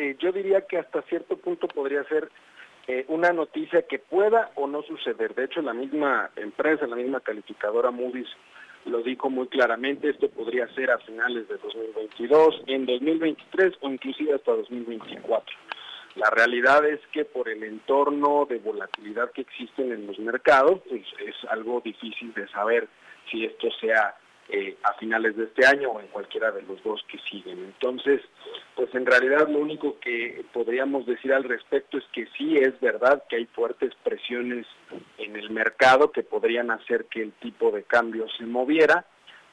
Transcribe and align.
eh, 0.00 0.16
yo 0.18 0.32
diría 0.32 0.62
que 0.62 0.78
hasta 0.78 1.02
cierto 1.02 1.36
punto 1.36 1.68
podría 1.68 2.02
ser 2.04 2.30
eh, 2.86 3.04
una 3.08 3.32
noticia 3.32 3.82
que 3.82 3.98
pueda 3.98 4.50
o 4.54 4.66
no 4.66 4.82
suceder. 4.82 5.34
De 5.34 5.44
hecho, 5.44 5.60
la 5.60 5.74
misma 5.74 6.30
empresa, 6.36 6.86
la 6.86 6.96
misma 6.96 7.20
calificadora 7.20 7.90
Moody's 7.90 8.28
lo 8.86 9.02
dijo 9.02 9.28
muy 9.28 9.46
claramente, 9.48 10.08
esto 10.08 10.30
podría 10.30 10.66
ser 10.74 10.90
a 10.90 10.96
finales 10.98 11.46
de 11.48 11.58
2022, 11.58 12.62
en 12.66 12.86
2023 12.86 13.74
o 13.82 13.90
inclusive 13.90 14.34
hasta 14.34 14.52
2024. 14.52 15.54
La 16.16 16.30
realidad 16.30 16.82
es 16.86 17.00
que 17.12 17.26
por 17.26 17.50
el 17.50 17.62
entorno 17.62 18.46
de 18.48 18.58
volatilidad 18.58 19.30
que 19.32 19.42
existen 19.42 19.92
en 19.92 20.06
los 20.06 20.18
mercados, 20.18 20.80
pues 20.88 21.02
es 21.24 21.36
algo 21.50 21.82
difícil 21.84 22.32
de 22.32 22.48
saber 22.48 22.88
si 23.30 23.44
esto 23.44 23.68
sea 23.82 24.16
eh, 24.52 24.76
a 24.82 24.94
finales 24.94 25.36
de 25.36 25.44
este 25.44 25.66
año 25.66 25.90
o 25.90 26.00
en 26.00 26.08
cualquiera 26.08 26.50
de 26.50 26.62
los 26.62 26.82
dos 26.82 27.04
que 27.08 27.18
siguen. 27.30 27.58
Entonces, 27.58 28.20
pues 28.74 28.94
en 28.94 29.06
realidad 29.06 29.48
lo 29.48 29.58
único 29.58 29.98
que 30.00 30.44
podríamos 30.52 31.06
decir 31.06 31.32
al 31.32 31.44
respecto 31.44 31.98
es 31.98 32.04
que 32.12 32.26
sí 32.36 32.56
es 32.56 32.78
verdad 32.80 33.22
que 33.28 33.36
hay 33.36 33.46
fuertes 33.46 33.92
presiones 34.02 34.66
en 35.18 35.36
el 35.36 35.50
mercado 35.50 36.12
que 36.12 36.22
podrían 36.22 36.70
hacer 36.70 37.06
que 37.06 37.22
el 37.22 37.32
tipo 37.32 37.70
de 37.70 37.84
cambio 37.84 38.26
se 38.38 38.44
moviera, 38.44 39.06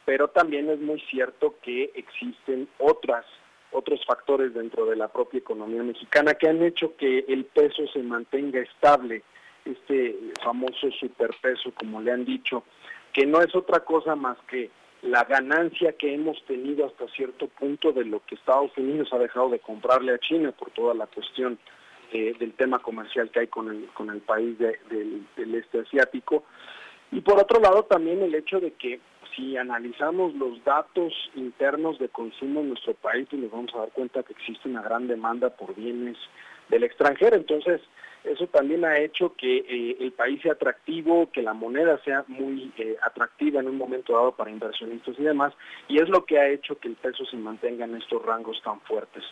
pero 0.06 0.30
también 0.30 0.70
es 0.70 0.80
muy 0.80 1.00
cierto 1.02 1.56
que 1.62 1.92
existen 1.96 2.68
otras 2.80 3.26
otros 3.72 4.04
factores 4.06 4.54
dentro 4.54 4.86
de 4.86 4.96
la 4.96 5.10
propia 5.10 5.40
economía 5.40 5.84
mexicana 5.84 6.34
que 6.34 6.48
han 6.48 6.64
hecho 6.64 6.96
que 6.96 7.26
el 7.28 7.46
peso 7.46 7.86
se 7.94 8.02
mantenga 8.02 8.60
estable, 8.60 9.24
este 9.66 10.16
famoso 10.42 10.90
superpeso, 10.92 11.72
como 11.76 12.02
le 12.02 12.12
han 12.12 12.26
dicho, 12.26 12.64
que 13.12 13.26
no 13.26 13.42
es 13.42 13.54
otra 13.56 13.82
cosa 13.82 14.16
más 14.16 14.38
que 14.48 14.70
la 15.08 15.24
ganancia 15.24 15.94
que 15.94 16.14
hemos 16.14 16.44
tenido 16.46 16.86
hasta 16.86 17.08
cierto 17.10 17.48
punto 17.48 17.94
de 17.94 18.06
lo 18.06 18.22
que 18.26 18.36
Estados 18.36 18.72
Unidos 18.78 19.10
ha 19.14 19.18
dejado 19.18 19.50
de 19.50 19.60
comprarle 19.60 20.14
a 20.14 20.20
China 20.20 20.52
por 20.52 20.72
toda 20.72 20.94
la 20.94 21.08
cuestión 21.08 21.58
eh, 22.12 22.36
del 22.40 22.54
tema 22.54 22.80
comercial 22.80 23.32
que 23.32 23.42
hay 23.42 23.48
con 23.48 23.70
el, 23.70 23.88
con 23.94 24.10
el 24.10 24.20
país 24.20 24.58
del 24.58 25.56
este 25.56 25.80
asiático. 25.80 26.44
Y 27.12 27.22
por 27.22 27.40
otro 27.40 27.62
lado 27.62 27.84
también 27.84 28.22
el 28.22 28.36
hecho 28.36 28.60
de 28.60 28.74
que 28.74 29.00
si 29.36 29.56
analizamos 29.56 30.34
los 30.36 30.64
datos 30.64 31.14
internos 31.36 32.00
de 32.00 32.10
consumo 32.10 32.62
en 32.62 32.70
nuestro 32.70 32.94
país, 32.96 33.28
pues 33.30 33.42
nos 33.42 33.52
vamos 33.52 33.74
a 33.76 33.80
dar 33.80 33.90
cuenta 33.90 34.24
que 34.24 34.34
existe 34.34 34.68
una 34.68 34.82
gran 34.82 35.08
demanda 35.08 35.50
por 35.52 35.76
bienes 35.76 36.18
del 36.70 36.84
extranjero. 36.84 37.36
Entonces, 37.38 37.82
eso 38.32 38.48
también 38.48 38.86
ha 38.86 39.00
hecho 39.00 39.36
que 39.36 39.58
eh, 39.58 39.98
el 40.00 40.12
país 40.12 40.42
sea 40.42 40.54
atractivo, 40.54 41.30
que 41.32 41.42
la 41.42 41.54
moneda 41.54 42.02
sea 42.04 42.24
muy 42.28 42.72
eh, 42.78 42.98
atractiva 43.04 43.60
en 43.60 43.68
un 43.68 43.78
momento 43.78 44.14
dado 44.14 44.34
para 44.34 44.52
inversionistas 44.52 45.16
y 45.18 45.24
demás, 45.24 45.54
y 45.88 46.02
es 46.02 46.10
lo 46.10 46.26
que 46.26 46.40
ha 46.40 46.48
hecho 46.50 46.78
que 46.80 46.88
el 46.88 46.96
peso 46.96 47.26
se 47.26 47.38
mantenga 47.38 47.86
en 47.86 47.96
estos 47.96 48.24
rangos 48.24 48.62
tan 48.64 48.80
fuertes. 48.82 49.24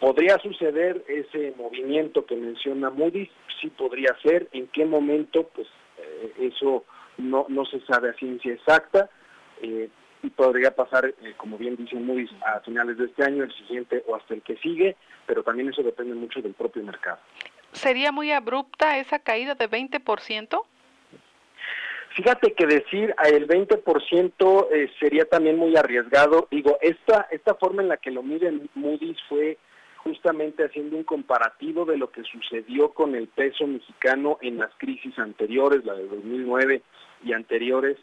¿Podría 0.00 0.38
suceder 0.38 1.04
ese 1.08 1.54
movimiento 1.56 2.26
que 2.26 2.36
menciona 2.36 2.90
Moody's? 2.90 3.30
Sí 3.60 3.68
podría 3.70 4.14
ser. 4.22 4.46
¿En 4.52 4.66
qué 4.68 4.84
momento? 4.84 5.44
Pues 5.54 5.66
eh, 5.98 6.32
eso 6.52 6.84
no, 7.16 7.46
no 7.48 7.64
se 7.64 7.80
sabe 7.80 8.10
a 8.10 8.14
ciencia 8.14 8.52
exacta. 8.52 9.08
y 9.62 10.30
podría 10.30 10.74
pasar, 10.74 11.14
como 11.38 11.56
bien 11.56 11.76
dice 11.76 11.96
Moody's, 11.96 12.30
a 12.44 12.60
finales 12.60 12.98
de 12.98 13.06
este 13.06 13.24
año, 13.24 13.44
el 13.44 13.52
siguiente 13.54 14.04
o 14.06 14.16
hasta 14.16 14.34
el 14.34 14.42
que 14.42 14.56
sigue, 14.56 14.96
pero 15.26 15.42
también 15.42 15.70
eso 15.70 15.82
depende 15.82 16.14
mucho 16.14 16.42
del 16.42 16.52
propio 16.52 16.82
mercado. 16.82 17.18
¿Sería 17.76 18.10
muy 18.10 18.32
abrupta 18.32 18.96
esa 18.96 19.18
caída 19.18 19.54
de 19.54 19.68
20%? 19.68 20.62
Fíjate 22.16 22.54
que 22.54 22.66
decir 22.66 23.14
el 23.22 23.46
20% 23.46 24.68
eh, 24.72 24.90
sería 24.98 25.26
también 25.26 25.58
muy 25.58 25.76
arriesgado. 25.76 26.48
Digo, 26.50 26.78
esta, 26.80 27.28
esta 27.30 27.54
forma 27.56 27.82
en 27.82 27.88
la 27.88 27.98
que 27.98 28.10
lo 28.10 28.22
miden 28.22 28.70
Moody's 28.74 29.18
fue 29.28 29.58
justamente 29.98 30.64
haciendo 30.64 30.96
un 30.96 31.04
comparativo 31.04 31.84
de 31.84 31.98
lo 31.98 32.10
que 32.10 32.22
sucedió 32.22 32.94
con 32.94 33.14
el 33.14 33.28
peso 33.28 33.66
mexicano 33.66 34.38
en 34.40 34.56
las 34.56 34.70
crisis 34.78 35.18
anteriores, 35.18 35.84
la 35.84 35.92
de 35.92 36.06
2009 36.08 36.80
y 37.24 37.34
anteriores, 37.34 37.98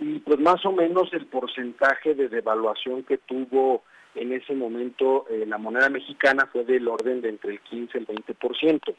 y 0.00 0.18
pues 0.18 0.40
más 0.40 0.66
o 0.66 0.72
menos 0.72 1.12
el 1.12 1.26
porcentaje 1.26 2.14
de 2.14 2.28
devaluación 2.28 3.04
que 3.04 3.18
tuvo 3.18 3.84
en 4.14 4.32
ese 4.32 4.54
momento 4.54 5.26
eh, 5.30 5.44
la 5.46 5.58
moneda 5.58 5.88
mexicana 5.88 6.46
fue 6.52 6.64
del 6.64 6.88
orden 6.88 7.22
de 7.22 7.30
entre 7.30 7.52
el 7.52 7.60
15 7.60 7.98
y 7.98 8.00
el 8.00 8.06
20%. 8.06 8.94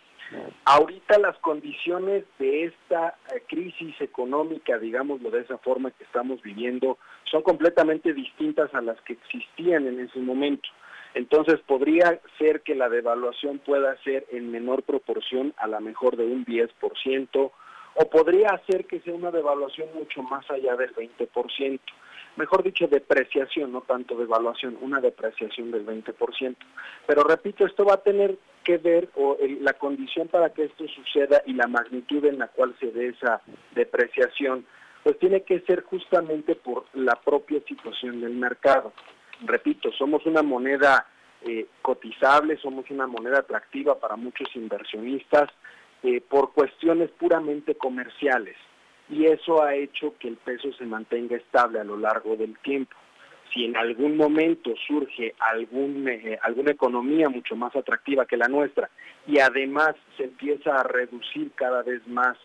Ahorita 0.65 1.19
las 1.19 1.37
condiciones 1.39 2.23
de 2.39 2.65
esta 2.65 3.15
eh, 3.33 3.43
crisis 3.47 3.99
económica, 4.01 4.79
digámoslo 4.79 5.29
de 5.29 5.41
esa 5.41 5.57
forma 5.59 5.91
que 5.91 6.03
estamos 6.03 6.41
viviendo, 6.41 6.97
son 7.25 7.43
completamente 7.43 8.13
distintas 8.13 8.73
a 8.73 8.81
las 8.81 8.99
que 9.01 9.13
existían 9.13 9.87
en 9.87 9.99
ese 9.99 10.19
momento. 10.19 10.67
Entonces 11.13 11.59
podría 11.67 12.19
ser 12.39 12.61
que 12.61 12.73
la 12.73 12.89
devaluación 12.89 13.59
pueda 13.59 13.95
ser 14.03 14.25
en 14.31 14.51
menor 14.51 14.81
proporción, 14.81 15.53
a 15.57 15.67
la 15.67 15.79
mejor 15.79 16.17
de 16.17 16.25
un 16.25 16.43
10%, 16.45 17.51
o 17.95 18.09
podría 18.09 18.59
ser 18.67 18.85
que 18.85 18.99
sea 19.01 19.13
una 19.13 19.29
devaluación 19.29 19.89
mucho 19.93 20.23
más 20.23 20.49
allá 20.49 20.75
del 20.75 20.95
20% 20.95 21.79
mejor 22.35 22.63
dicho, 22.63 22.87
depreciación, 22.87 23.71
no 23.71 23.81
tanto 23.81 24.15
devaluación, 24.17 24.77
una 24.81 24.99
depreciación 24.99 25.71
del 25.71 25.85
20%. 25.85 26.55
Pero 27.05 27.23
repito, 27.23 27.65
esto 27.65 27.85
va 27.85 27.95
a 27.95 28.03
tener 28.03 28.37
que 28.63 28.77
ver 28.77 29.09
o 29.15 29.37
la 29.61 29.73
condición 29.73 30.27
para 30.27 30.53
que 30.53 30.65
esto 30.65 30.85
suceda 30.87 31.41
y 31.45 31.53
la 31.53 31.67
magnitud 31.67 32.23
en 32.25 32.39
la 32.39 32.47
cual 32.47 32.75
se 32.79 32.91
dé 32.91 33.09
esa 33.09 33.41
depreciación, 33.75 34.65
pues 35.03 35.19
tiene 35.19 35.43
que 35.43 35.59
ser 35.61 35.83
justamente 35.83 36.55
por 36.55 36.85
la 36.93 37.15
propia 37.15 37.59
situación 37.67 38.21
del 38.21 38.33
mercado. 38.33 38.93
Repito, 39.41 39.91
somos 39.91 40.25
una 40.25 40.41
moneda 40.41 41.07
eh, 41.41 41.67
cotizable, 41.81 42.57
somos 42.57 42.89
una 42.89 43.05
moneda 43.05 43.39
atractiva 43.39 43.99
para 43.99 44.15
muchos 44.15 44.47
inversionistas 44.55 45.49
eh, 46.03 46.21
por 46.21 46.53
cuestiones 46.53 47.11
puramente 47.11 47.75
comerciales 47.75 48.55
y 49.09 49.25
eso 49.25 49.63
ha 49.63 49.75
hecho 49.75 50.15
que 50.17 50.27
el 50.27 50.37
peso 50.37 50.71
se 50.73 50.85
mantenga 50.85 51.35
estable 51.35 51.79
a 51.79 51.83
lo 51.83 51.97
largo 51.97 52.35
del 52.35 52.57
tiempo. 52.59 52.95
Si 53.53 53.65
en 53.65 53.77
algún 53.77 54.17
momento 54.17 54.73
surge 54.87 55.35
algún, 55.37 56.07
eh, 56.07 56.39
alguna 56.41 56.71
economía 56.71 57.29
mucho 57.29 57.55
más 57.55 57.75
atractiva 57.75 58.25
que 58.25 58.37
la 58.37 58.47
nuestra 58.47 58.89
y 59.27 59.39
además 59.39 59.95
se 60.17 60.23
empieza 60.23 60.75
a 60.75 60.83
reducir 60.83 61.51
cada 61.53 61.83
vez 61.83 62.05
más 62.07 62.37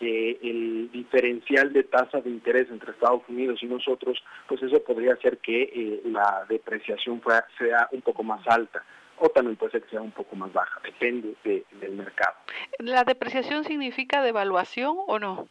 eh, 0.00 0.38
el 0.42 0.90
diferencial 0.92 1.72
de 1.72 1.84
tasa 1.84 2.20
de 2.20 2.28
interés 2.28 2.68
entre 2.70 2.90
Estados 2.90 3.22
Unidos 3.28 3.62
y 3.62 3.66
nosotros, 3.66 4.22
pues 4.48 4.62
eso 4.62 4.82
podría 4.82 5.14
hacer 5.14 5.38
que 5.38 5.62
eh, 5.62 6.02
la 6.06 6.44
depreciación 6.48 7.22
sea 7.56 7.88
un 7.92 8.02
poco 8.02 8.22
más 8.22 8.46
alta 8.48 8.82
o 9.18 9.28
también 9.28 9.56
puede 9.56 9.72
ser 9.72 9.82
que 9.82 9.90
sea 9.90 10.00
un 10.00 10.10
poco 10.10 10.34
más 10.34 10.52
baja, 10.52 10.80
depende 10.82 11.36
del 11.44 11.92
mercado. 11.92 12.34
¿La 12.78 13.04
depreciación 13.04 13.62
significa 13.62 14.22
devaluación 14.22 14.96
o 15.06 15.20
no? 15.20 15.46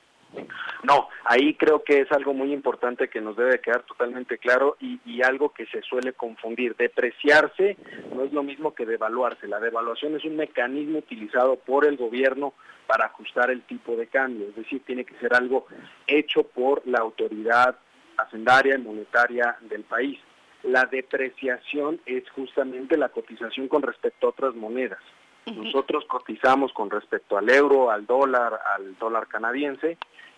No, 0.83 1.09
ahí 1.25 1.53
creo 1.55 1.83
que 1.83 2.01
es 2.01 2.11
algo 2.11 2.33
muy 2.33 2.53
importante 2.53 3.07
que 3.07 3.21
nos 3.21 3.37
debe 3.37 3.59
quedar 3.59 3.83
totalmente 3.83 4.37
claro 4.37 4.77
y, 4.79 4.99
algo 5.21 5.53
que 5.53 5.67
se 5.67 5.81
suele 5.83 6.13
confundir. 6.13 6.75
Depreciarse 6.75 7.77
no 8.15 8.23
es 8.23 8.33
lo 8.33 8.41
mismo 8.41 8.73
que 8.73 8.87
devaluarse. 8.87 9.47
La 9.47 9.59
devaluación 9.59 10.15
es 10.15 10.25
un 10.25 10.35
mecanismo 10.35 10.99
utilizado 10.99 11.57
por 11.57 11.85
el 11.85 11.95
gobierno 11.95 12.53
para 12.87 13.05
ajustar 13.05 13.51
el 13.51 13.61
tipo 13.61 13.95
de 13.95 14.07
cambio, 14.07 14.47
es 14.47 14.55
decir, 14.55 14.81
tiene 14.83 15.05
que 15.05 15.13
ser 15.19 15.35
algo 15.35 15.67
hecho 16.07 16.43
por 16.43 16.85
la 16.87 16.99
autoridad 16.99 17.77
hacendaria 18.17 18.75
y 18.75 18.81
monetaria 18.81 19.57
del 19.61 19.83
país. 19.83 20.19
La 20.63 20.85
depreciación 20.85 22.01
es 22.05 22.27
justamente 22.31 22.97
la 22.97 23.09
cotización 23.09 23.67
con 23.67 23.83
respecto 23.83 24.27
a 24.27 24.29
otras 24.31 24.55
monedas. 24.55 24.99
Nosotros 25.45 26.05
cotizamos 26.05 26.71
con 26.73 26.89
respecto 26.89 27.37
al 27.37 27.49
euro, 27.49 27.89
al 27.89 28.05
dólar, 28.05 28.59
al 28.75 28.97
dólar 28.97 29.27
canadiense 29.27 29.97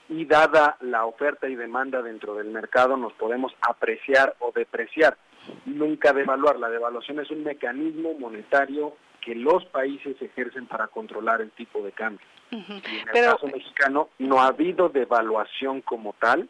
y 0.09 0.25
dada 0.25 0.78
la 0.81 1.06
oferta 1.06 1.47
y 1.47 1.56
demanda 1.56 2.02
dentro 2.02 2.36
del 2.36 2.47
mercado 2.47 2.97
nos 2.97 3.13
podemos 3.13 3.53
apreciar 3.62 4.36
o 4.40 4.52
depreciar, 4.53 5.18
nunca 5.66 6.13
devaluar. 6.13 6.58
La 6.59 6.69
devaluación 6.69 7.19
es 7.19 7.31
un 7.31 7.44
mecanismo 7.44 8.13
monetario 8.13 8.96
que 9.22 9.36
los 9.36 9.66
países 9.66 10.22
ejercen 10.22 10.68
para 10.68 10.88
controlar 10.88 11.42
el 11.42 11.51
tipo 11.51 11.81
de 11.81 11.92
cambio. 11.92 12.25
en 12.51 12.81
el 13.13 13.24
caso 13.25 13.48
mexicano 13.48 14.10
no 14.19 14.42
ha 14.42 14.48
habido 14.48 14.89
devaluación 14.89 15.81
como 15.81 16.13
tal 16.19 16.50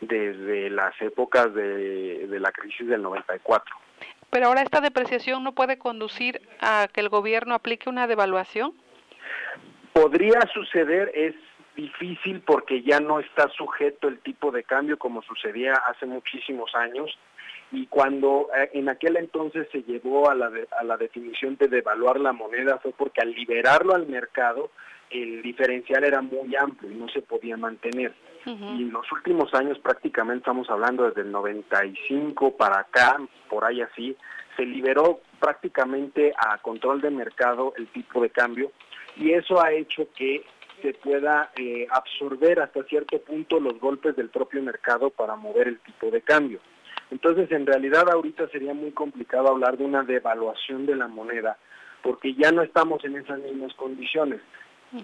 desde 0.00 0.70
las 0.70 1.00
épocas 1.00 1.52
de, 1.54 2.26
de 2.26 2.40
la 2.40 2.52
crisis 2.52 2.86
del 2.86 3.02
94. 3.02 3.74
Pero 4.30 4.46
ahora 4.46 4.62
esta 4.62 4.80
depreciación 4.80 5.42
no 5.44 5.52
puede 5.52 5.78
conducir 5.78 6.40
a 6.60 6.88
que 6.92 7.00
el 7.00 7.08
gobierno 7.08 7.54
aplique 7.54 7.88
una 7.88 8.06
devaluación. 8.06 8.72
Podría 9.92 10.40
suceder, 10.54 11.10
es 11.14 11.34
difícil 11.74 12.40
porque 12.40 12.82
ya 12.82 13.00
no 13.00 13.20
está 13.20 13.48
sujeto 13.50 14.08
el 14.08 14.18
tipo 14.20 14.50
de 14.50 14.64
cambio 14.64 14.98
como 14.98 15.22
sucedía 15.22 15.74
hace 15.88 16.06
muchísimos 16.06 16.74
años 16.74 17.16
y 17.72 17.86
cuando 17.86 18.48
eh, 18.56 18.70
en 18.74 18.88
aquel 18.88 19.16
entonces 19.16 19.68
se 19.70 19.82
llevó 19.82 20.28
a 20.28 20.34
la, 20.34 20.50
a 20.78 20.84
la 20.84 20.96
definición 20.96 21.56
de 21.56 21.68
devaluar 21.68 22.18
la 22.18 22.32
moneda 22.32 22.78
fue 22.78 22.92
porque 22.92 23.20
al 23.20 23.32
liberarlo 23.32 23.94
al 23.94 24.06
mercado 24.06 24.70
el 25.10 25.42
diferencial 25.42 26.04
era 26.04 26.22
muy 26.22 26.54
amplio 26.56 26.90
y 26.90 26.94
no 26.94 27.08
se 27.08 27.22
podía 27.22 27.56
mantener. 27.56 28.14
Y 28.46 28.82
en 28.82 28.90
los 28.90 29.10
últimos 29.12 29.52
años 29.52 29.78
prácticamente 29.78 30.38
estamos 30.38 30.70
hablando 30.70 31.04
desde 31.04 31.20
el 31.20 31.30
95 31.30 32.56
para 32.56 32.80
acá, 32.80 33.20
por 33.50 33.64
ahí 33.64 33.82
así, 33.82 34.16
se 34.56 34.64
liberó 34.64 35.20
prácticamente 35.38 36.32
a 36.36 36.56
control 36.58 37.02
de 37.02 37.10
mercado 37.10 37.74
el 37.76 37.86
tipo 37.88 38.22
de 38.22 38.30
cambio 38.30 38.72
y 39.16 39.32
eso 39.32 39.62
ha 39.62 39.72
hecho 39.72 40.08
que 40.16 40.42
se 40.80 40.94
pueda 40.94 41.50
eh, 41.56 41.86
absorber 41.90 42.60
hasta 42.60 42.82
cierto 42.84 43.20
punto 43.20 43.60
los 43.60 43.78
golpes 43.78 44.16
del 44.16 44.30
propio 44.30 44.62
mercado 44.62 45.10
para 45.10 45.36
mover 45.36 45.68
el 45.68 45.78
tipo 45.80 46.10
de 46.10 46.22
cambio. 46.22 46.60
Entonces, 47.10 47.50
en 47.50 47.66
realidad 47.66 48.08
ahorita 48.10 48.48
sería 48.48 48.72
muy 48.72 48.92
complicado 48.92 49.48
hablar 49.48 49.76
de 49.76 49.84
una 49.84 50.02
devaluación 50.02 50.86
de 50.86 50.96
la 50.96 51.08
moneda, 51.08 51.58
porque 52.02 52.34
ya 52.34 52.52
no 52.52 52.62
estamos 52.62 53.04
en 53.04 53.16
esas 53.16 53.40
mismas 53.40 53.74
condiciones. 53.74 54.40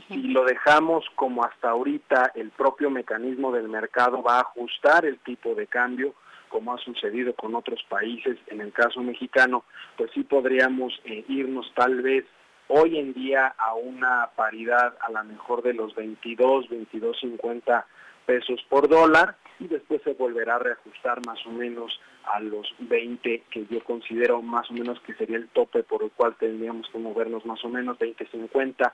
Si 0.09 0.17
lo 0.17 0.45
dejamos 0.45 1.05
como 1.15 1.45
hasta 1.45 1.71
ahorita, 1.71 2.33
el 2.35 2.51
propio 2.51 2.91
mecanismo 2.91 3.53
del 3.53 3.69
mercado 3.69 4.23
va 4.23 4.39
a 4.39 4.41
ajustar 4.41 5.07
el 5.07 5.19
tipo 5.21 5.55
de 5.55 5.69
cambio, 5.69 6.15
como 6.49 6.75
ha 6.75 6.79
sucedido 6.79 7.35
con 7.35 7.55
otros 7.55 7.85
países, 7.89 8.37
en 8.49 8.61
el 8.61 8.73
caso 8.73 9.01
mexicano, 9.01 9.65
pues 9.97 10.11
sí 10.13 10.25
podríamos 10.25 10.93
eh, 11.05 11.25
irnos 11.29 11.73
tal 11.75 12.03
vez 12.03 12.25
hoy 12.69 12.99
en 12.99 13.13
día 13.13 13.55
a 13.59 13.75
una 13.75 14.31
paridad 14.35 14.97
a 15.01 15.11
la 15.13 15.23
mejor 15.23 15.63
de 15.63 15.75
los 15.75 15.95
22, 15.95 16.69
22.50 16.69 17.85
pesos 18.27 18.61
por 18.69 18.89
dólar 18.89 19.37
y 19.61 19.69
después 19.69 20.03
se 20.03 20.15
volverá 20.15 20.57
a 20.57 20.59
reajustar 20.59 21.25
más 21.25 21.39
o 21.47 21.51
menos 21.51 22.01
a 22.25 22.41
los 22.41 22.75
20 22.81 23.45
que 23.51 23.67
yo 23.71 23.83
considero 23.85 24.43
más 24.43 24.69
o 24.71 24.75
menos 24.75 25.01
que 25.01 25.15
sería 25.15 25.37
el 25.37 25.49
tope 25.49 25.85
por 25.85 26.03
el 26.03 26.11
cual 26.11 26.35
tendríamos 26.39 26.89
que 26.91 26.99
movernos 26.99 27.47
más 27.47 27.65
o 27.65 27.69
menos 27.69 27.97
20.50 27.99 28.93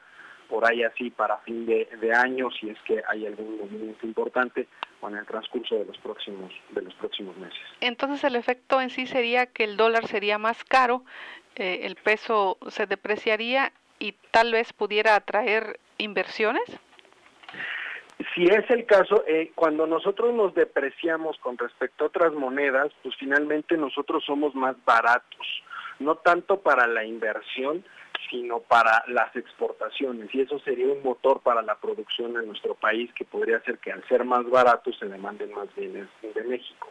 por 0.52 0.70
ahí 0.70 0.82
así 0.82 1.08
para 1.08 1.38
fin 1.38 1.64
de, 1.64 1.88
año 2.14 2.50
si 2.50 2.68
es 2.68 2.78
que 2.82 3.02
hay 3.08 3.26
algún 3.26 3.56
movimiento 3.56 4.06
importante 4.06 4.68
o 5.00 5.08
en 5.08 5.16
el 5.16 5.24
transcurso 5.24 5.76
de 5.76 5.86
los 5.86 5.96
próximos 5.96 6.52
de 6.72 6.82
los 6.82 6.92
próximos 6.96 7.34
meses. 7.38 7.58
Entonces 7.80 8.22
el 8.22 8.36
efecto 8.36 8.78
en 8.78 8.90
sí 8.90 9.06
sería 9.06 9.46
que 9.46 9.64
el 9.64 9.78
dólar 9.78 10.06
sería 10.08 10.36
más 10.36 10.62
caro, 10.64 11.04
eh, 11.56 11.80
el 11.84 11.96
peso 11.96 12.58
se 12.68 12.84
depreciaría 12.84 13.72
y 13.98 14.12
tal 14.30 14.52
vez 14.52 14.74
pudiera 14.74 15.16
atraer 15.16 15.80
inversiones. 15.96 16.68
Si 18.34 18.44
es 18.44 18.68
el 18.68 18.84
caso, 18.84 19.24
eh, 19.26 19.52
cuando 19.54 19.86
nosotros 19.86 20.34
nos 20.34 20.54
depreciamos 20.54 21.38
con 21.38 21.56
respecto 21.56 22.04
a 22.04 22.08
otras 22.08 22.34
monedas, 22.34 22.92
pues 23.02 23.16
finalmente 23.18 23.78
nosotros 23.78 24.22
somos 24.26 24.54
más 24.54 24.76
baratos, 24.84 25.46
no 25.98 26.16
tanto 26.16 26.60
para 26.60 26.86
la 26.86 27.04
inversión, 27.06 27.82
sino 28.30 28.60
para 28.60 29.04
las 29.08 29.34
exportaciones. 29.36 30.34
Y 30.34 30.40
eso 30.40 30.58
sería 30.60 30.86
un 30.86 31.02
motor 31.02 31.40
para 31.40 31.62
la 31.62 31.76
producción 31.76 32.36
en 32.36 32.46
nuestro 32.46 32.74
país 32.74 33.10
que 33.14 33.24
podría 33.24 33.58
hacer 33.58 33.78
que 33.78 33.92
al 33.92 34.06
ser 34.08 34.24
más 34.24 34.48
baratos 34.48 34.98
se 34.98 35.06
demanden 35.06 35.52
más 35.52 35.74
bienes 35.74 36.08
de 36.22 36.42
México. 36.44 36.88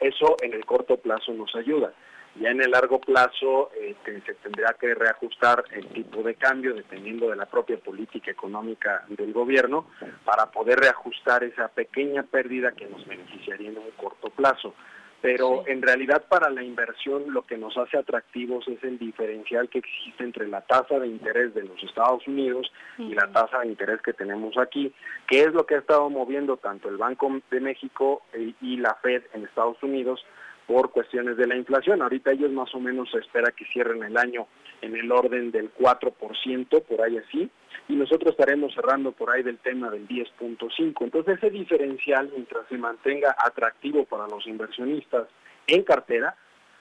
Eso 0.00 0.36
en 0.42 0.54
el 0.54 0.64
corto 0.64 0.96
plazo 0.96 1.32
nos 1.32 1.54
ayuda. 1.54 1.92
Ya 2.36 2.50
en 2.50 2.62
el 2.62 2.70
largo 2.70 3.00
plazo 3.00 3.70
eh, 3.74 3.96
se 4.04 4.34
tendrá 4.34 4.74
que 4.74 4.94
reajustar 4.94 5.64
el 5.72 5.88
tipo 5.88 6.22
de 6.22 6.36
cambio 6.36 6.74
dependiendo 6.74 7.28
de 7.28 7.36
la 7.36 7.46
propia 7.46 7.76
política 7.76 8.30
económica 8.30 9.04
del 9.08 9.32
gobierno 9.32 9.86
para 10.24 10.46
poder 10.46 10.78
reajustar 10.78 11.42
esa 11.42 11.68
pequeña 11.68 12.22
pérdida 12.22 12.72
que 12.72 12.86
nos 12.86 13.04
beneficiaría 13.06 13.70
en 13.70 13.78
un 13.78 13.90
corto 13.96 14.30
plazo. 14.30 14.74
Pero 15.22 15.66
en 15.66 15.82
realidad 15.82 16.24
para 16.28 16.48
la 16.48 16.62
inversión 16.62 17.24
lo 17.28 17.42
que 17.42 17.58
nos 17.58 17.76
hace 17.76 17.98
atractivos 17.98 18.66
es 18.68 18.82
el 18.82 18.98
diferencial 18.98 19.68
que 19.68 19.78
existe 19.78 20.24
entre 20.24 20.48
la 20.48 20.62
tasa 20.62 20.98
de 20.98 21.08
interés 21.08 21.54
de 21.54 21.64
los 21.64 21.82
Estados 21.82 22.26
Unidos 22.26 22.72
y 22.96 23.14
la 23.14 23.30
tasa 23.30 23.60
de 23.60 23.68
interés 23.68 24.00
que 24.00 24.14
tenemos 24.14 24.56
aquí, 24.56 24.92
que 25.26 25.42
es 25.42 25.52
lo 25.52 25.66
que 25.66 25.74
ha 25.74 25.78
estado 25.78 26.08
moviendo 26.08 26.56
tanto 26.56 26.88
el 26.88 26.96
Banco 26.96 27.40
de 27.50 27.60
México 27.60 28.22
eh, 28.32 28.54
y 28.62 28.78
la 28.78 28.94
Fed 29.02 29.22
en 29.34 29.44
Estados 29.44 29.82
Unidos 29.82 30.24
por 30.70 30.92
cuestiones 30.92 31.36
de 31.36 31.48
la 31.48 31.56
inflación. 31.56 32.00
Ahorita 32.00 32.30
ellos 32.30 32.52
más 32.52 32.72
o 32.76 32.78
menos 32.78 33.10
se 33.10 33.18
espera 33.18 33.50
que 33.50 33.64
cierren 33.72 34.04
el 34.04 34.16
año 34.16 34.46
en 34.82 34.94
el 34.94 35.10
orden 35.10 35.50
del 35.50 35.74
4%, 35.74 36.82
por 36.84 37.02
ahí 37.02 37.18
así, 37.18 37.50
y 37.88 37.94
nosotros 37.94 38.30
estaremos 38.30 38.72
cerrando 38.72 39.10
por 39.10 39.32
ahí 39.32 39.42
del 39.42 39.58
tema 39.58 39.90
del 39.90 40.06
10.5. 40.06 40.94
Entonces 41.00 41.38
ese 41.38 41.50
diferencial, 41.50 42.30
mientras 42.32 42.68
se 42.68 42.78
mantenga 42.78 43.34
atractivo 43.36 44.04
para 44.04 44.28
los 44.28 44.46
inversionistas 44.46 45.26
en 45.66 45.82
cartera, 45.82 46.36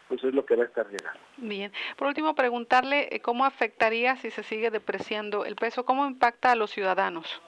pues 0.08 0.24
es 0.24 0.36
lo 0.36 0.46
que 0.46 0.56
va 0.56 0.66
a 0.66 0.68
estar 0.68 0.86
llegando. 0.86 1.20
Bien. 1.38 1.72
Por 1.98 2.10
último, 2.10 2.36
preguntarle 2.36 3.08
eh, 3.10 3.22
cómo 3.22 3.44
afectaría 3.44 4.18
si 4.18 4.30
se 4.30 4.44
sigue 4.44 4.70
depreciando 4.70 5.46
el 5.46 5.56
peso, 5.56 5.84
cómo 5.84 6.06
impacta 6.06 6.52
a 6.52 6.56
los 6.56 6.70
ciudadanos. 6.70 7.42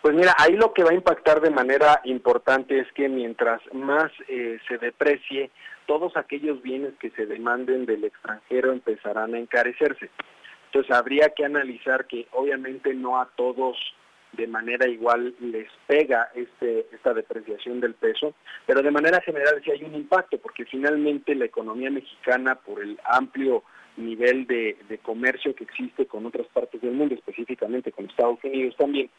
Pues 0.00 0.14
mira, 0.14 0.34
ahí 0.38 0.54
lo 0.54 0.72
que 0.72 0.84
va 0.84 0.90
a 0.90 0.94
impactar 0.94 1.40
de 1.40 1.50
manera 1.50 2.00
importante 2.04 2.78
es 2.78 2.90
que 2.92 3.08
mientras 3.08 3.60
más 3.72 4.12
eh, 4.28 4.58
se 4.68 4.78
deprecie, 4.78 5.50
todos 5.86 6.16
aquellos 6.16 6.62
bienes 6.62 6.92
que 7.00 7.10
se 7.10 7.26
demanden 7.26 7.84
del 7.84 8.04
extranjero 8.04 8.72
empezarán 8.72 9.34
a 9.34 9.38
encarecerse. 9.38 10.08
Entonces 10.66 10.94
habría 10.94 11.30
que 11.30 11.44
analizar 11.44 12.06
que 12.06 12.28
obviamente 12.32 12.94
no 12.94 13.20
a 13.20 13.26
todos 13.34 13.76
de 14.32 14.46
manera 14.46 14.86
igual 14.86 15.34
les 15.40 15.68
pega 15.86 16.30
este, 16.34 16.86
esta 16.92 17.14
depreciación 17.14 17.80
del 17.80 17.94
peso, 17.94 18.34
pero 18.66 18.82
de 18.82 18.90
manera 18.90 19.20
general 19.22 19.60
sí 19.64 19.70
hay 19.70 19.82
un 19.82 19.94
impacto, 19.94 20.38
porque 20.38 20.66
finalmente 20.66 21.34
la 21.34 21.46
economía 21.46 21.90
mexicana, 21.90 22.54
por 22.54 22.82
el 22.82 23.00
amplio 23.04 23.64
nivel 23.96 24.46
de 24.46 24.98
comercio 25.02 25.54
que 25.56 25.64
existe 25.64 26.06
con 26.06 26.26
otras 26.26 26.46
partes 26.48 26.80
del 26.82 26.92
mundo, 26.92 27.14
específicamente 27.14 27.90
con 27.90 28.04
Estados 28.04 28.38
Unidos 28.44 28.76
también, 28.76 29.10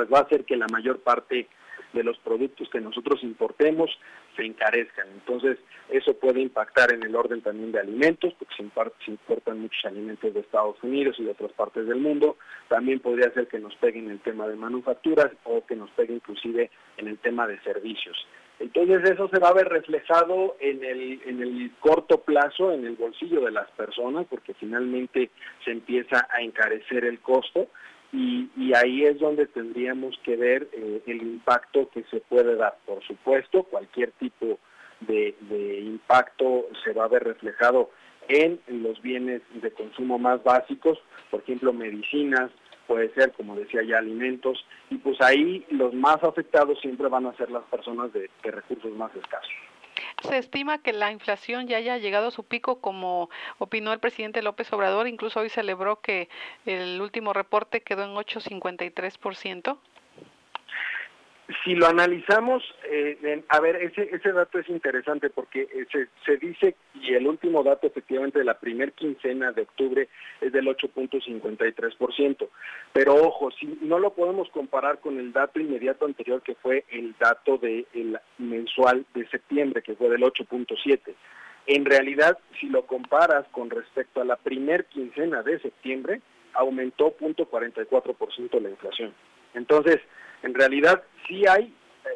pues 0.00 0.10
va 0.10 0.20
a 0.20 0.22
hacer 0.22 0.46
que 0.46 0.56
la 0.56 0.66
mayor 0.72 1.00
parte 1.00 1.46
de 1.92 2.02
los 2.02 2.16
productos 2.20 2.70
que 2.70 2.80
nosotros 2.80 3.22
importemos 3.22 3.90
se 4.34 4.46
encarezcan. 4.46 5.08
Entonces, 5.12 5.58
eso 5.90 6.14
puede 6.14 6.40
impactar 6.40 6.90
en 6.94 7.02
el 7.02 7.14
orden 7.14 7.42
también 7.42 7.70
de 7.70 7.80
alimentos, 7.80 8.32
porque 8.38 8.54
se, 8.56 8.62
importan 9.10 9.60
muchos 9.60 9.84
alimentos 9.84 10.32
de 10.32 10.40
Estados 10.40 10.82
Unidos 10.82 11.16
y 11.18 11.24
de 11.24 11.32
otras 11.32 11.52
partes 11.52 11.86
del 11.86 11.98
mundo. 11.98 12.38
También 12.68 13.00
podría 13.00 13.30
ser 13.34 13.46
que 13.46 13.58
nos 13.58 13.74
peguen 13.76 14.10
el 14.10 14.20
tema 14.20 14.48
de 14.48 14.56
manufacturas 14.56 15.32
o 15.44 15.66
que 15.66 15.76
nos 15.76 15.90
pegue 15.90 16.14
inclusive 16.14 16.70
en 16.96 17.08
el 17.08 17.18
tema 17.18 17.46
de 17.46 17.60
servicios. 17.60 18.16
Entonces 18.58 19.02
eso 19.10 19.28
se 19.28 19.38
va 19.38 19.48
a 19.48 19.54
ver 19.54 19.68
reflejado 19.68 20.56
en 20.60 20.82
el, 20.82 21.20
en 21.26 21.42
el 21.42 21.72
corto 21.78 22.22
plazo, 22.22 22.72
en 22.72 22.86
el 22.86 22.96
bolsillo 22.96 23.42
de 23.42 23.50
las 23.50 23.70
personas, 23.72 24.26
porque 24.30 24.54
finalmente 24.54 25.28
se 25.62 25.72
empieza 25.72 26.26
a 26.30 26.40
encarecer 26.40 27.04
el 27.04 27.20
costo 27.20 27.68
y, 28.12 28.72
ahí 28.74 29.04
es 29.04 29.18
donde 29.18 29.46
tendríamos 29.46 30.18
que 30.24 30.36
ver 30.36 30.68
eh, 30.72 31.02
el 31.06 31.22
impacto 31.22 31.88
que 31.90 32.04
se 32.04 32.20
puede 32.20 32.56
dar. 32.56 32.76
Por 32.86 33.02
supuesto, 33.04 33.64
cualquier 33.64 34.12
tipo 34.12 34.58
de, 35.00 35.34
impacto 35.80 36.66
se 36.84 36.92
va 36.92 37.04
a 37.04 37.08
ver 37.08 37.24
reflejado 37.24 37.90
en 38.28 38.60
los 38.68 39.00
bienes 39.02 39.42
de 39.54 39.70
consumo 39.72 40.18
más 40.18 40.42
básicos, 40.44 40.98
por 41.30 41.40
ejemplo, 41.40 41.72
medicinas, 41.72 42.50
puede 42.86 43.12
ser, 43.14 43.32
como 43.32 43.56
decía 43.56 43.82
ya, 43.82 43.98
alimentos, 43.98 44.64
y 44.88 44.96
pues 44.96 45.20
ahí 45.20 45.64
los 45.70 45.94
más 45.94 46.22
afectados 46.22 46.80
siempre 46.80 47.08
van 47.08 47.26
a 47.26 47.36
ser 47.36 47.50
las 47.50 47.64
personas 47.64 48.12
de 48.12 48.28
recursos 48.42 48.92
más 48.92 49.14
escasos. 49.16 49.69
Se 50.22 50.36
estima 50.38 50.82
que 50.82 50.92
la 50.92 51.12
inflación 51.12 51.66
ya 51.66 51.78
haya 51.78 51.96
llegado 51.98 52.28
a 52.28 52.30
su 52.30 52.44
pico, 52.44 52.80
como 52.80 53.30
opinó 53.58 53.92
el 53.92 54.00
presidente 54.00 54.42
López 54.42 54.72
Obrador. 54.72 55.08
Incluso 55.08 55.40
hoy 55.40 55.48
celebró 55.48 56.00
que 56.00 56.28
el 56.66 57.00
último 57.00 57.32
reporte 57.32 57.80
quedó 57.80 58.04
en 58.04 58.14
8,53% 58.14 59.78
si 61.64 61.74
lo 61.74 61.86
analizamos, 61.86 62.62
eh, 62.90 63.42
a 63.48 63.60
ver, 63.60 63.76
ese, 63.76 64.32
dato 64.32 64.58
es 64.58 64.68
interesante 64.68 65.30
porque 65.30 65.62
eh, 65.62 65.86
se, 65.90 66.08
se, 66.24 66.36
dice, 66.36 66.76
y 66.94 67.14
el 67.14 67.26
último 67.26 67.62
dato 67.62 67.86
efectivamente 67.86 68.38
de 68.38 68.44
la 68.44 68.58
primer 68.58 68.92
quincena 68.92 69.52
de 69.52 69.62
octubre 69.62 70.08
es 70.40 70.52
del 70.52 70.66
8.53%, 70.66 72.48
pero 72.92 73.14
ojo, 73.14 73.50
si 73.52 73.78
no 73.82 73.98
lo 73.98 74.12
podemos 74.14 74.48
comparar 74.50 75.00
con 75.00 75.18
el 75.18 75.32
dato 75.32 75.60
inmediato 75.60 76.04
anterior 76.04 76.42
que 76.42 76.54
fue 76.56 76.84
el 76.90 77.14
dato 77.18 77.58
de 77.58 77.86
el 77.94 78.18
mensual 78.38 79.06
de 79.14 79.26
septiembre, 79.28 79.82
que 79.82 79.94
fue 79.94 80.08
del 80.08 80.22
8.7%. 80.22 81.14
En 81.66 81.84
realidad, 81.84 82.38
si 82.58 82.66
lo 82.68 82.86
comparas 82.86 83.46
con 83.52 83.70
respecto 83.70 84.20
a 84.20 84.24
la 84.24 84.36
primer 84.36 84.86
quincena 84.86 85.42
de 85.42 85.60
septiembre, 85.60 86.20
aumentó 86.54 87.14
0.44% 87.16 88.60
la 88.60 88.70
inflación. 88.70 89.14
Entonces, 89.54 90.00
en 90.42 90.54
realidad 90.54 91.02
sí 91.26 91.44
hay, 91.46 91.72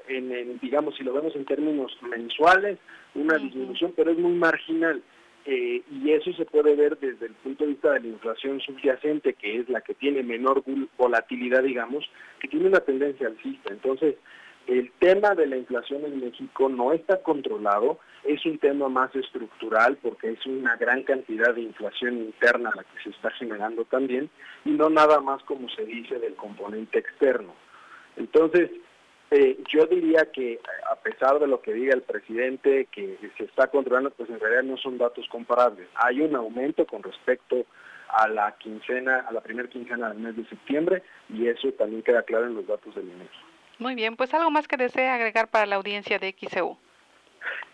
eh, 0.09 0.17
en, 0.17 0.59
digamos, 0.61 0.97
si 0.97 1.05
lo 1.05 1.13
vemos 1.13 1.35
en 1.37 1.45
términos 1.45 1.97
mensuales, 2.03 2.79
una 3.15 3.37
disminución, 3.37 3.93
pero 3.97 4.11
es 4.11 4.19
muy 4.19 4.33
marginal. 4.33 5.03
Eh, 5.47 5.83
y 5.91 6.11
eso 6.11 6.33
se 6.33 6.47
puede 6.47 6.75
ver 6.75 6.99
desde 6.99 7.27
el 7.27 7.35
punto 7.35 7.65
de 7.65 7.71
vista 7.71 7.93
de 7.93 8.01
la 8.01 8.07
inflación 8.07 8.61
subyacente, 8.61 9.35
que 9.35 9.59
es 9.59 9.69
la 9.69 9.83
que 9.83 9.93
tiene 9.95 10.23
menor 10.23 10.65
volatilidad, 10.97 11.63
digamos, 11.63 12.09
que 12.41 12.49
tiene 12.49 12.69
una 12.69 12.81
tendencia 12.81 13.27
alcista. 13.27 13.71
Entonces, 13.71 14.17
el 14.67 14.91
tema 14.99 15.35
de 15.35 15.47
la 15.47 15.59
inflación 15.59 16.05
en 16.07 16.21
México 16.21 16.71
no 16.71 16.95
está 16.95 17.23
controlado, 17.23 17.99
es 18.25 18.45
un 18.47 18.59
tema 18.59 18.89
más 18.89 19.15
estructural 19.15 19.99
porque 20.01 20.31
es 20.31 20.47
una 20.47 20.77
gran 20.77 21.03
cantidad 21.03 21.55
de 21.55 21.61
inflación 21.61 22.17
interna 22.17 22.73
la 22.75 22.83
que 22.85 23.03
se 23.03 23.11
está 23.11 23.31
generando 23.33 23.85
también 23.85 24.31
y 24.65 24.71
no 24.71 24.89
nada 24.89 25.21
más 25.21 25.43
como 25.43 25.69
se 25.69 25.85
dice 25.85 26.19
del 26.19 26.35
componente 26.35 26.99
externo. 26.99 27.55
Entonces, 28.17 28.71
Eh, 29.31 29.59
yo 29.69 29.87
diría 29.87 30.31
que 30.33 30.61
a 30.89 30.95
pesar 30.95 31.41
de 31.41 31.49
lo 31.49 31.61
que 31.61 31.73
diga 31.73 31.93
el 31.93 32.03
presidente, 32.03 32.87
que 32.93 33.19
se 33.37 33.45
está 33.45 33.67
controlando, 33.67 34.11
pues 34.11 34.31
en 34.31 34.39
realidad 34.39 34.63
no 34.63 34.77
son 34.77 34.97
datos 34.97 35.27
comparables. 35.29 35.89
Hay 35.97 36.21
un 36.21 36.37
aumento 36.37 36.87
con 36.87 37.03
respecto 37.03 37.67
a 38.11 38.29
la 38.29 38.55
quincena, 38.59 39.25
a 39.27 39.33
la 39.33 39.41
primera 39.41 39.69
quincena 39.69 40.11
del 40.11 40.19
mes 40.19 40.37
de 40.37 40.45
septiembre, 40.49 41.03
y 41.29 41.49
eso 41.49 41.73
también 41.73 42.03
queda 42.03 42.23
claro 42.23 42.47
en 42.47 42.55
los 42.55 42.67
datos 42.67 42.95
del 42.95 43.07
INEGI. 43.09 43.39
Muy 43.81 43.97
bien, 43.97 44.15
pues 44.15 44.33
algo 44.35 44.53
más 44.53 44.69
que 44.69 44.77
desee 44.77 45.09
agregar 45.09 45.49
para 45.49 45.67
la 45.67 45.77
audiencia 45.77 46.21
de 46.21 46.33
XEU. 46.39 46.79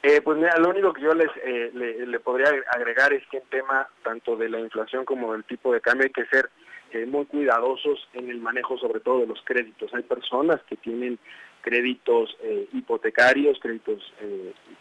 Eh, 0.03 0.23
pues 0.23 0.39
mira, 0.39 0.57
lo 0.57 0.71
único 0.71 0.95
que 0.95 1.03
yo 1.03 1.13
les 1.13 1.31
eh, 1.45 1.71
le, 1.75 2.21
podría 2.21 2.49
agregar 2.73 3.13
es 3.13 3.23
que 3.27 3.37
en 3.37 3.45
tema 3.51 3.87
tanto 4.03 4.35
de 4.35 4.49
la 4.49 4.61
inflación 4.61 5.05
como 5.05 5.33
del 5.33 5.45
tipo 5.45 5.75
de 5.75 5.83
cambio 5.83 6.07
hay 6.07 6.13
que 6.13 6.25
ser 6.27 6.49
eh, 6.93 7.07
muy 7.07 7.27
cuidadosos 7.27 8.09
en 8.15 8.31
el 8.31 8.39
manejo 8.39 8.79
sobre 8.79 9.01
todo 9.01 9.21
de 9.21 9.27
los 9.27 9.41
créditos. 9.45 9.93
Hay 9.95 10.03
personas 10.03 10.61
que 10.69 10.77
tienen 10.77 11.19
créditos 11.61 12.37
eh, 12.43 12.69
hipotecarios, 12.73 13.59
créditos 13.61 14.03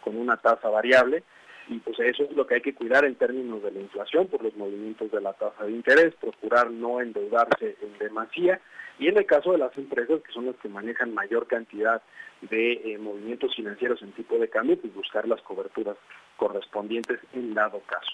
con 0.00 0.16
una 0.16 0.36
tasa 0.38 0.68
variable, 0.68 1.22
y 1.68 1.78
pues 1.78 1.98
eso 2.00 2.24
es 2.24 2.32
lo 2.32 2.46
que 2.46 2.56
hay 2.56 2.60
que 2.60 2.74
cuidar 2.74 3.04
en 3.04 3.14
términos 3.14 3.62
de 3.62 3.70
la 3.70 3.80
inflación 3.80 4.26
por 4.26 4.42
los 4.42 4.56
movimientos 4.56 5.10
de 5.10 5.20
la 5.20 5.32
tasa 5.34 5.64
de 5.64 5.72
interés, 5.72 6.14
procurar 6.20 6.70
no 6.70 7.00
endeudarse 7.00 7.76
en 7.80 7.98
demasía 7.98 8.60
y 8.98 9.06
en 9.06 9.16
el 9.16 9.24
caso 9.24 9.52
de 9.52 9.58
las 9.58 9.76
empresas 9.78 10.20
que 10.20 10.32
son 10.32 10.46
las 10.46 10.56
que 10.56 10.68
manejan 10.68 11.14
mayor 11.14 11.46
cantidad 11.46 12.02
de 12.42 12.72
eh, 12.72 12.98
movimientos 12.98 13.54
financieros 13.54 14.02
en 14.02 14.12
tipo 14.12 14.36
de 14.36 14.48
cambio, 14.48 14.78
pues 14.80 14.92
buscar 14.94 15.28
las 15.28 15.40
coberturas 15.42 15.96
correspondientes 16.36 17.20
en 17.32 17.54
dado 17.54 17.80
caso. 17.86 18.12